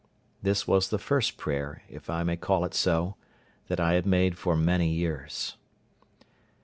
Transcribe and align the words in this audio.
This 0.41 0.67
was 0.67 0.89
the 0.89 0.97
first 0.97 1.37
prayer, 1.37 1.83
if 1.87 2.09
I 2.09 2.23
may 2.23 2.35
call 2.35 2.65
it 2.65 2.73
so, 2.73 3.17
that 3.67 3.79
I 3.79 3.93
had 3.93 4.07
made 4.07 4.35
for 4.35 4.55
many 4.55 4.87
years. 4.89 5.57